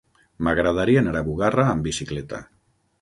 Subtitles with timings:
[0.47, 2.41] M'agradaria anar a Bugarra amb bicicleta.